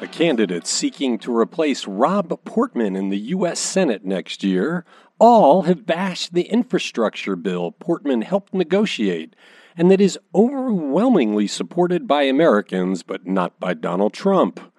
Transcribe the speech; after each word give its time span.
The 0.00 0.08
candidates 0.08 0.70
seeking 0.70 1.18
to 1.18 1.36
replace 1.36 1.86
Rob 1.86 2.42
Portman 2.46 2.96
in 2.96 3.10
the 3.10 3.18
U.S. 3.18 3.60
Senate 3.60 4.02
next 4.02 4.42
year 4.42 4.86
all 5.18 5.62
have 5.62 5.84
bashed 5.84 6.32
the 6.32 6.44
infrastructure 6.44 7.36
bill 7.36 7.72
Portman 7.72 8.22
helped 8.22 8.54
negotiate 8.54 9.36
and 9.76 9.90
that 9.90 10.00
is 10.00 10.18
overwhelmingly 10.34 11.46
supported 11.46 12.08
by 12.08 12.22
Americans 12.22 13.02
but 13.02 13.26
not 13.26 13.60
by 13.60 13.74
Donald 13.74 14.14
Trump. 14.14 14.72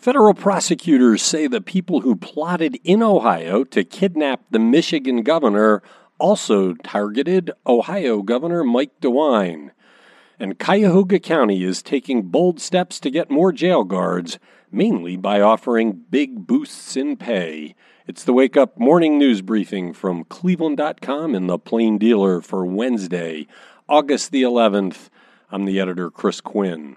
Federal 0.00 0.34
prosecutors 0.34 1.22
say 1.22 1.46
the 1.46 1.60
people 1.60 2.00
who 2.00 2.16
plotted 2.16 2.80
in 2.82 3.04
Ohio 3.04 3.62
to 3.62 3.84
kidnap 3.84 4.42
the 4.50 4.58
Michigan 4.58 5.22
governor 5.22 5.80
also 6.18 6.74
targeted 6.74 7.52
Ohio 7.68 8.20
Governor 8.20 8.64
Mike 8.64 9.00
DeWine. 9.00 9.70
And 10.40 10.58
Cuyahoga 10.58 11.18
County 11.18 11.62
is 11.62 11.82
taking 11.82 12.24
bold 12.24 12.60
steps 12.60 12.98
to 13.00 13.10
get 13.10 13.30
more 13.30 13.52
jail 13.52 13.84
guards 13.84 14.38
mainly 14.70 15.16
by 15.16 15.40
offering 15.40 16.04
big 16.10 16.46
boosts 16.46 16.96
in 16.96 17.16
pay. 17.16 17.74
It's 18.06 18.24
the 18.24 18.32
Wake 18.32 18.56
Up 18.56 18.78
Morning 18.78 19.18
News 19.18 19.42
Briefing 19.42 19.92
from 19.92 20.24
Cleveland.com 20.24 21.34
and 21.34 21.48
the 21.48 21.58
Plain 21.58 21.98
Dealer 21.98 22.40
for 22.40 22.64
Wednesday, 22.64 23.46
August 23.88 24.30
the 24.30 24.42
11th. 24.42 25.08
I'm 25.50 25.64
the 25.64 25.80
editor, 25.80 26.10
Chris 26.10 26.40
Quinn. 26.40 26.96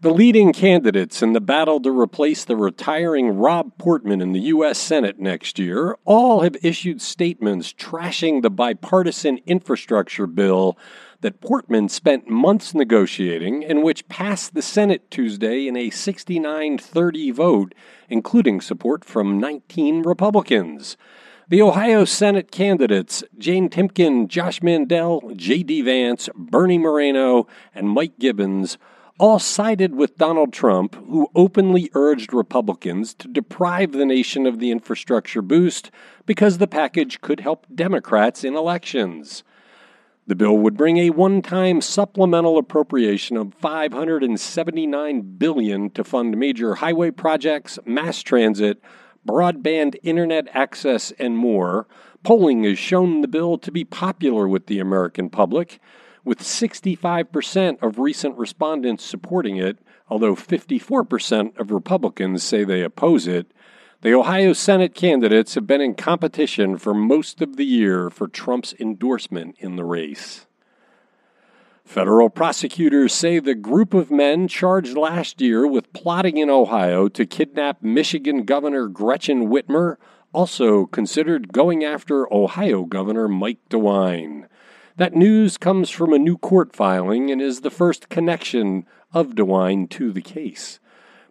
The 0.00 0.12
leading 0.12 0.52
candidates 0.52 1.22
in 1.22 1.32
the 1.32 1.40
battle 1.40 1.80
to 1.80 1.90
replace 1.90 2.44
the 2.44 2.56
retiring 2.56 3.38
Rob 3.38 3.78
Portman 3.78 4.20
in 4.20 4.32
the 4.32 4.40
U.S. 4.40 4.78
Senate 4.78 5.18
next 5.18 5.58
year 5.58 5.96
all 6.04 6.42
have 6.42 6.56
issued 6.62 7.00
statements 7.00 7.72
trashing 7.72 8.42
the 8.42 8.50
bipartisan 8.50 9.40
infrastructure 9.46 10.26
bill 10.26 10.76
that 11.24 11.40
Portman 11.40 11.88
spent 11.88 12.28
months 12.28 12.74
negotiating 12.74 13.64
and 13.64 13.82
which 13.82 14.06
passed 14.08 14.52
the 14.52 14.60
Senate 14.60 15.10
Tuesday 15.10 15.66
in 15.66 15.74
a 15.74 15.88
69 15.88 16.76
30 16.76 17.30
vote, 17.30 17.74
including 18.10 18.60
support 18.60 19.06
from 19.06 19.40
19 19.40 20.02
Republicans. 20.02 20.98
The 21.48 21.62
Ohio 21.62 22.04
Senate 22.04 22.50
candidates, 22.50 23.24
Jane 23.38 23.70
Timken, 23.70 24.28
Josh 24.28 24.62
Mandel, 24.62 25.32
J.D. 25.34 25.80
Vance, 25.80 26.28
Bernie 26.34 26.76
Moreno, 26.76 27.46
and 27.74 27.88
Mike 27.88 28.18
Gibbons, 28.18 28.76
all 29.18 29.38
sided 29.38 29.94
with 29.94 30.18
Donald 30.18 30.52
Trump, 30.52 30.94
who 31.06 31.30
openly 31.34 31.90
urged 31.94 32.34
Republicans 32.34 33.14
to 33.14 33.28
deprive 33.28 33.92
the 33.92 34.04
nation 34.04 34.44
of 34.44 34.58
the 34.58 34.70
infrastructure 34.70 35.40
boost 35.40 35.90
because 36.26 36.58
the 36.58 36.66
package 36.66 37.22
could 37.22 37.40
help 37.40 37.66
Democrats 37.74 38.44
in 38.44 38.54
elections. 38.54 39.42
The 40.26 40.34
bill 40.34 40.56
would 40.56 40.78
bring 40.78 40.96
a 40.96 41.10
one-time 41.10 41.82
supplemental 41.82 42.56
appropriation 42.56 43.36
of 43.36 43.52
579 43.52 45.20
billion 45.36 45.90
to 45.90 46.02
fund 46.02 46.38
major 46.38 46.76
highway 46.76 47.10
projects, 47.10 47.78
mass 47.84 48.22
transit, 48.22 48.80
broadband 49.28 49.96
internet 50.02 50.48
access 50.54 51.12
and 51.18 51.36
more. 51.36 51.86
Polling 52.22 52.64
has 52.64 52.78
shown 52.78 53.20
the 53.20 53.28
bill 53.28 53.58
to 53.58 53.70
be 53.70 53.84
popular 53.84 54.48
with 54.48 54.66
the 54.66 54.80
American 54.80 55.28
public, 55.28 55.78
with 56.24 56.40
65% 56.40 57.82
of 57.82 57.98
recent 57.98 58.38
respondents 58.38 59.04
supporting 59.04 59.58
it, 59.58 59.78
although 60.08 60.34
54% 60.34 61.58
of 61.58 61.70
Republicans 61.70 62.42
say 62.42 62.64
they 62.64 62.80
oppose 62.80 63.26
it. 63.26 63.52
The 64.04 64.12
Ohio 64.12 64.52
Senate 64.52 64.94
candidates 64.94 65.54
have 65.54 65.66
been 65.66 65.80
in 65.80 65.94
competition 65.94 66.76
for 66.76 66.92
most 66.92 67.40
of 67.40 67.56
the 67.56 67.64
year 67.64 68.10
for 68.10 68.28
Trump's 68.28 68.74
endorsement 68.78 69.56
in 69.58 69.76
the 69.76 69.84
race. 69.84 70.44
Federal 71.86 72.28
prosecutors 72.28 73.14
say 73.14 73.38
the 73.38 73.54
group 73.54 73.94
of 73.94 74.10
men 74.10 74.46
charged 74.46 74.94
last 74.94 75.40
year 75.40 75.66
with 75.66 75.90
plotting 75.94 76.36
in 76.36 76.50
Ohio 76.50 77.08
to 77.08 77.24
kidnap 77.24 77.82
Michigan 77.82 78.44
Governor 78.44 78.88
Gretchen 78.88 79.48
Whitmer 79.48 79.96
also 80.34 80.84
considered 80.84 81.54
going 81.54 81.82
after 81.82 82.30
Ohio 82.30 82.84
Governor 82.84 83.26
Mike 83.26 83.66
DeWine. 83.70 84.48
That 84.98 85.14
news 85.14 85.56
comes 85.56 85.88
from 85.88 86.12
a 86.12 86.18
new 86.18 86.36
court 86.36 86.76
filing 86.76 87.30
and 87.30 87.40
is 87.40 87.62
the 87.62 87.70
first 87.70 88.10
connection 88.10 88.84
of 89.14 89.28
DeWine 89.28 89.88
to 89.88 90.12
the 90.12 90.20
case. 90.20 90.78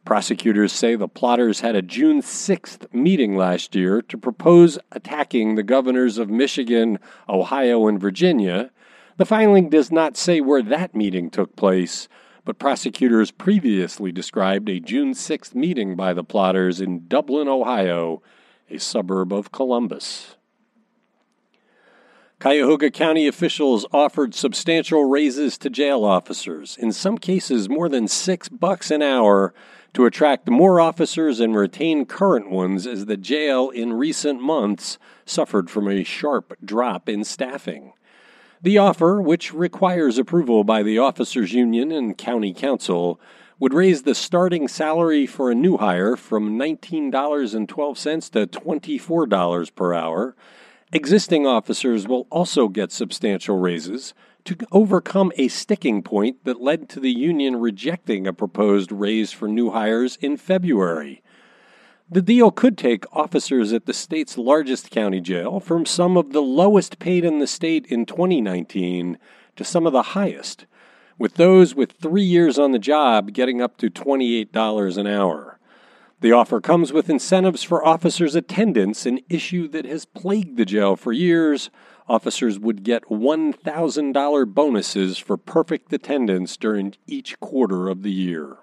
Prosecutors 0.05 0.73
say 0.73 0.95
the 0.95 1.07
plotters 1.07 1.61
had 1.61 1.75
a 1.75 1.81
June 1.81 2.21
6th 2.21 2.93
meeting 2.93 3.37
last 3.37 3.73
year 3.73 4.01
to 4.01 4.17
propose 4.17 4.77
attacking 4.91 5.55
the 5.55 5.63
governors 5.63 6.17
of 6.17 6.29
Michigan, 6.29 6.99
Ohio, 7.29 7.87
and 7.87 8.01
Virginia. 8.01 8.69
The 9.15 9.25
filing 9.25 9.69
does 9.69 9.91
not 9.91 10.17
say 10.17 10.41
where 10.41 10.61
that 10.61 10.93
meeting 10.93 11.29
took 11.29 11.55
place, 11.55 12.09
but 12.43 12.59
prosecutors 12.59 13.31
previously 13.31 14.11
described 14.11 14.67
a 14.67 14.81
June 14.81 15.13
6th 15.13 15.55
meeting 15.55 15.95
by 15.95 16.13
the 16.13 16.23
plotters 16.23 16.81
in 16.81 17.07
Dublin, 17.07 17.47
Ohio, 17.47 18.21
a 18.69 18.79
suburb 18.79 19.31
of 19.31 19.53
Columbus. 19.53 20.35
Cuyahoga 22.41 22.91
County 22.91 23.25
officials 23.25 23.85
offered 23.93 24.35
substantial 24.35 25.05
raises 25.05 25.57
to 25.59 25.69
jail 25.69 26.03
officers, 26.03 26.75
in 26.77 26.91
some 26.91 27.17
cases 27.17 27.69
more 27.69 27.87
than 27.87 28.09
six 28.09 28.49
bucks 28.49 28.91
an 28.91 29.01
hour, 29.01 29.53
to 29.93 30.05
attract 30.05 30.49
more 30.49 30.79
officers 30.79 31.39
and 31.39 31.55
retain 31.55 32.05
current 32.05 32.49
ones 32.49 32.87
as 32.87 33.05
the 33.05 33.17
jail 33.17 33.69
in 33.69 33.93
recent 33.93 34.41
months 34.41 34.97
suffered 35.25 35.69
from 35.69 35.87
a 35.87 36.03
sharp 36.03 36.55
drop 36.63 37.07
in 37.07 37.23
staffing. 37.23 37.93
The 38.61 38.77
offer, 38.77 39.21
which 39.21 39.53
requires 39.53 40.17
approval 40.17 40.63
by 40.63 40.83
the 40.83 40.97
officers' 40.97 41.53
union 41.53 41.91
and 41.91 42.17
county 42.17 42.53
council, 42.53 43.19
would 43.59 43.73
raise 43.73 44.03
the 44.03 44.15
starting 44.15 44.67
salary 44.67 45.25
for 45.25 45.51
a 45.51 45.55
new 45.55 45.77
hire 45.77 46.15
from 46.15 46.57
$19.12 46.57 48.31
to 48.31 48.47
$24 48.47 49.75
per 49.75 49.93
hour. 49.93 50.35
Existing 50.91 51.45
officers 51.45 52.07
will 52.07 52.27
also 52.29 52.67
get 52.67 52.91
substantial 52.91 53.57
raises, 53.57 54.13
to 54.45 54.57
overcome 54.71 55.31
a 55.37 55.47
sticking 55.47 56.01
point 56.01 56.43
that 56.43 56.61
led 56.61 56.89
to 56.89 56.99
the 56.99 57.11
union 57.11 57.55
rejecting 57.55 58.27
a 58.27 58.33
proposed 58.33 58.91
raise 58.91 59.31
for 59.31 59.47
new 59.47 59.71
hires 59.71 60.17
in 60.21 60.37
February. 60.37 61.21
The 62.09 62.21
deal 62.21 62.51
could 62.51 62.77
take 62.77 63.05
officers 63.15 63.73
at 63.73 63.85
the 63.85 63.93
state's 63.93 64.37
largest 64.37 64.91
county 64.91 65.21
jail 65.21 65.59
from 65.59 65.85
some 65.85 66.17
of 66.17 66.33
the 66.33 66.41
lowest 66.41 66.99
paid 66.99 67.23
in 67.23 67.39
the 67.39 67.47
state 67.47 67.85
in 67.87 68.05
2019 68.05 69.17
to 69.55 69.63
some 69.63 69.87
of 69.87 69.93
the 69.93 70.01
highest, 70.01 70.65
with 71.17 71.35
those 71.35 71.73
with 71.73 71.93
three 71.93 72.23
years 72.23 72.59
on 72.59 72.71
the 72.71 72.79
job 72.79 73.33
getting 73.33 73.61
up 73.61 73.77
to 73.77 73.89
$28 73.89 74.97
an 74.97 75.07
hour. 75.07 75.59
The 76.19 76.31
offer 76.31 76.61
comes 76.61 76.93
with 76.93 77.09
incentives 77.09 77.63
for 77.63 77.85
officers' 77.85 78.35
attendance, 78.35 79.05
an 79.05 79.19
issue 79.27 79.67
that 79.69 79.85
has 79.85 80.05
plagued 80.05 80.57
the 80.57 80.65
jail 80.65 80.95
for 80.95 81.11
years 81.11 81.69
officers 82.07 82.59
would 82.59 82.83
get 82.83 83.03
$1,000 83.05 84.53
bonuses 84.53 85.17
for 85.17 85.37
perfect 85.37 85.91
attendance 85.93 86.57
during 86.57 86.95
each 87.07 87.39
quarter 87.39 87.87
of 87.89 88.03
the 88.03 88.11
year. 88.11 88.57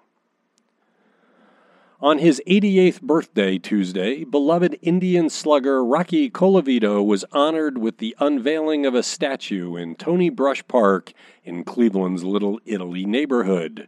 On 2.03 2.17
his 2.17 2.41
88th 2.47 3.03
birthday 3.03 3.59
Tuesday, 3.59 4.25
beloved 4.25 4.79
Indian 4.81 5.29
slugger 5.29 5.85
Rocky 5.85 6.31
Colavito 6.31 7.05
was 7.05 7.27
honored 7.31 7.77
with 7.77 7.99
the 7.99 8.17
unveiling 8.19 8.87
of 8.87 8.95
a 8.95 9.03
statue 9.03 9.77
in 9.77 9.97
Tony 9.97 10.31
Brush 10.31 10.67
Park 10.67 11.13
in 11.45 11.63
Cleveland's 11.63 12.25
Little 12.25 12.59
Italy 12.65 13.05
neighborhood. 13.05 13.87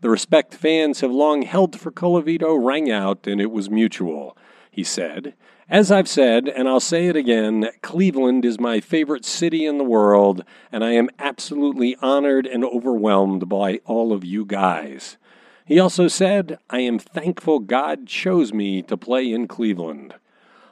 The 0.00 0.10
respect 0.10 0.54
fans 0.54 1.02
have 1.02 1.12
long 1.12 1.42
held 1.42 1.78
for 1.78 1.92
Colavito 1.92 2.56
rang 2.60 2.90
out, 2.90 3.28
and 3.28 3.40
it 3.40 3.52
was 3.52 3.70
mutual. 3.70 4.36
He 4.72 4.84
said, 4.84 5.34
as 5.68 5.92
I've 5.92 6.08
said, 6.08 6.48
and 6.48 6.66
I'll 6.66 6.80
say 6.80 7.06
it 7.06 7.14
again, 7.14 7.68
Cleveland 7.82 8.44
is 8.44 8.58
my 8.58 8.80
favorite 8.80 9.24
city 9.24 9.66
in 9.66 9.76
the 9.76 9.84
world, 9.84 10.44
and 10.72 10.82
I 10.82 10.92
am 10.92 11.10
absolutely 11.18 11.94
honored 12.02 12.46
and 12.46 12.64
overwhelmed 12.64 13.48
by 13.50 13.80
all 13.84 14.12
of 14.12 14.24
you 14.24 14.46
guys. 14.46 15.18
He 15.66 15.78
also 15.78 16.08
said, 16.08 16.58
I 16.70 16.80
am 16.80 16.98
thankful 16.98 17.58
God 17.60 18.06
chose 18.06 18.52
me 18.52 18.80
to 18.82 18.96
play 18.96 19.30
in 19.30 19.46
Cleveland. 19.46 20.14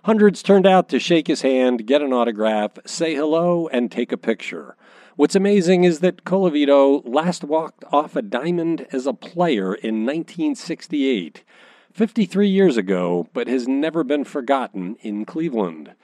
Hundreds 0.05 0.43
turned 0.43 0.67
out 0.67 0.89
to 0.89 0.99
shake 0.99 1.27
his 1.27 1.43
hand, 1.43 1.87
get 1.87 2.01
an 2.01 2.15
autograph, 2.15 2.73
say 2.87 3.15
hello, 3.15 3.69
and 3.69 3.93
take 3.93 4.13
a 4.13 4.17
picture. 4.17 4.77
What's 5.17 5.37
amazing 5.37 5.85
is 5.85 6.01
that 6.01 6.25
Colavito 6.25 7.03
last 7.05 7.45
walked 7.45 7.85
off 7.93 8.17
a 8.17 8.23
diamond 8.23 8.87
as 8.93 9.07
a 9.07 9.13
player 9.13 9.75
in 9.75 10.07
1968. 10.07 11.45
53 11.93 12.49
years 12.49 12.77
ago, 12.77 13.29
but 13.33 13.49
has 13.49 13.67
never 13.67 14.05
been 14.05 14.25
forgotten 14.25 14.97
in 15.01 15.25
Cleveland. 15.25 15.95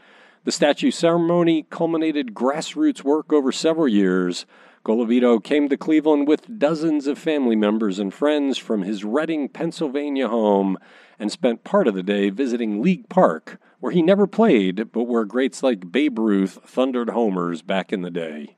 The 0.45 0.53
statue 0.53 0.91
ceremony 0.91 1.67
culminated 1.71 2.35
grassroots 2.35 3.03
work 3.03 3.33
over 3.33 3.51
several 3.51 3.89
years. 3.89 4.47
Colavito 4.85 5.43
came 5.43 5.69
to 5.69 5.77
Cleveland 5.77 6.29
with 6.29 6.59
dozens 6.59 7.07
of 7.07 7.19
family 7.19 7.57
members 7.57 7.99
and 7.99 8.15
friends 8.15 8.57
from 8.59 8.83
his 8.83 9.05
Reading, 9.05 9.49
Pennsylvania 9.49 10.29
home 10.29 10.79
and 11.19 11.33
spent 11.33 11.65
part 11.65 11.89
of 11.89 11.95
the 11.95 12.03
day 12.03 12.31
visiting 12.31 12.83
League 12.83 13.09
Park, 13.09 13.59
where 13.81 13.93
he 13.93 14.03
never 14.03 14.27
played, 14.27 14.93
but 14.93 15.05
where 15.05 15.25
greats 15.25 15.63
like 15.63 15.91
Babe 15.91 16.19
Ruth 16.19 16.59
thundered 16.65 17.11
homers 17.11 17.63
back 17.63 17.93
in 17.93 18.03
the 18.03 18.11
day. 18.11 18.57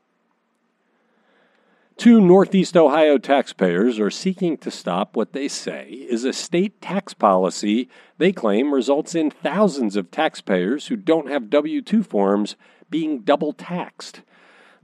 Two 1.98 2.20
Northeast 2.20 2.76
Ohio 2.76 3.18
taxpayers 3.18 3.98
are 3.98 4.08
seeking 4.08 4.56
to 4.58 4.70
stop 4.70 5.16
what 5.16 5.32
they 5.32 5.48
say 5.48 5.88
is 6.08 6.22
a 6.22 6.32
state 6.32 6.80
tax 6.80 7.12
policy 7.12 7.88
they 8.18 8.30
claim 8.30 8.72
results 8.72 9.16
in 9.16 9.32
thousands 9.32 9.96
of 9.96 10.12
taxpayers 10.12 10.86
who 10.86 10.94
don't 10.94 11.28
have 11.28 11.50
W 11.50 11.82
2 11.82 12.04
forms 12.04 12.54
being 12.88 13.22
double 13.22 13.52
taxed. 13.52 14.20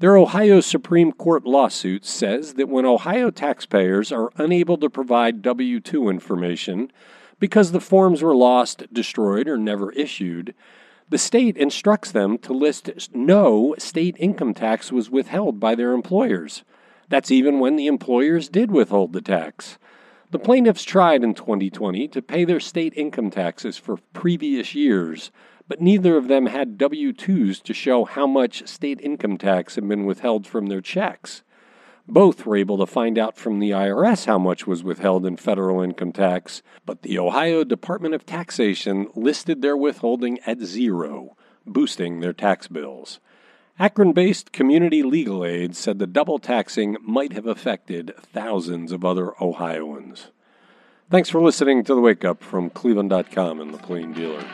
Their 0.01 0.17
Ohio 0.17 0.59
Supreme 0.61 1.13
Court 1.13 1.45
lawsuit 1.45 2.05
says 2.05 2.55
that 2.55 2.69
when 2.69 2.85
Ohio 2.85 3.31
taxpayers 3.31 4.11
are 4.11 4.33
unable 4.37 4.77
to 4.79 4.91
provide 4.91 5.41
W 5.41 5.79
2 5.79 6.09
information 6.09 6.91
because 7.39 7.71
the 7.71 7.81
forms 7.81 8.23
were 8.23 8.35
lost, 8.35 8.93
destroyed, 8.93 9.47
or 9.47 9.57
never 9.57 9.93
issued, 9.93 10.53
the 11.09 11.19
state 11.19 11.57
instructs 11.57 12.11
them 12.11 12.39
to 12.39 12.53
list 12.53 12.91
no 13.15 13.77
state 13.79 14.17
income 14.19 14.53
tax 14.53 14.91
was 14.91 15.11
withheld 15.11 15.61
by 15.61 15.77
their 15.77 15.93
employers. 15.93 16.65
That's 17.09 17.31
even 17.31 17.61
when 17.61 17.77
the 17.77 17.87
employers 17.87 18.49
did 18.49 18.71
withhold 18.71 19.13
the 19.13 19.21
tax. 19.21 19.79
The 20.31 20.39
plaintiffs 20.39 20.83
tried 20.83 21.23
in 21.23 21.35
2020 21.35 22.09
to 22.09 22.23
pay 22.23 22.45
their 22.45 22.61
state 22.61 22.93
income 22.97 23.31
taxes 23.31 23.77
for 23.77 23.99
previous 24.13 24.75
years, 24.75 25.31
but 25.69 25.81
neither 25.81 26.17
of 26.17 26.29
them 26.29 26.47
had 26.47 26.77
W 26.79 27.13
2s 27.13 27.63
to 27.63 27.73
show 27.73 28.05
how 28.05 28.27
much 28.27 28.67
state 28.67 29.01
income 29.01 29.39
tax 29.39 29.77
had 29.77 29.89
been 29.89 30.07
withheld 30.07 30.47
from 30.47 30.67
their 30.67 30.81
checks. 30.81 31.43
Both 32.07 32.45
were 32.45 32.57
able 32.57 32.77
to 32.79 32.87
find 32.87 33.17
out 33.17 33.37
from 33.37 33.61
the 33.61 33.71
IRS 33.71 34.27
how 34.27 34.39
much 34.39 34.67
was 34.67 34.85
withheld 34.85 35.25
in 35.25 35.37
federal 35.37 35.81
income 35.81 36.13
tax, 36.13 36.63
but 36.85 37.03
the 37.03 37.19
Ohio 37.19 37.65
Department 37.65 38.15
of 38.15 38.27
Taxation 38.27 39.09
listed 39.15 39.63
their 39.63 39.77
withholding 39.77 40.39
at 40.41 40.61
zero, 40.61 41.35
boosting 41.65 42.21
their 42.21 42.35
tax 42.35 42.69
bills. 42.69 43.21
Akron 43.77 44.13
based 44.13 44.53
Community 44.53 45.03
Legal 45.03 45.45
Aid 45.45 45.75
said 45.75 45.99
the 45.99 46.07
double 46.07 46.39
taxing 46.39 46.97
might 47.03 47.33
have 47.33 47.47
affected 47.47 48.15
thousands 48.33 48.93
of 48.93 49.05
other 49.05 49.33
Ohioans. 49.43 50.29
Thanks 51.11 51.29
for 51.29 51.43
listening 51.43 51.83
to 51.85 51.95
the 51.95 52.01
Wake 52.01 52.25
Up 52.25 52.41
from 52.41 52.71
Cleveland.com 52.71 53.61
and 53.61 53.75
the 53.75 53.79
Plain 53.79 54.13
Dealer. 54.13 54.45